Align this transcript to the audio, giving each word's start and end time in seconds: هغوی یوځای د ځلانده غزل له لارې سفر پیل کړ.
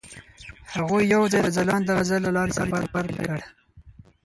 هغوی 0.73 1.03
یوځای 1.13 1.41
د 1.45 1.47
ځلانده 1.57 1.91
غزل 1.97 2.21
له 2.25 2.31
لارې 2.37 2.57
سفر 2.59 2.83
پیل 2.93 3.07
کړ. 3.17 3.37